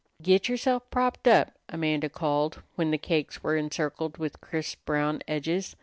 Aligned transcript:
"Git 0.19 0.49
yerself 0.49 0.89
propped 0.89 1.27
up," 1.27 1.51
Amanda 1.69 2.09
called 2.09 2.63
when 2.73 2.89
the 2.89 2.97
cakes 2.97 3.43
were 3.43 3.55
encircled 3.55 4.17
with 4.17 4.41
crisp, 4.41 4.83
brown 4.83 5.21
edges. 5.27 5.75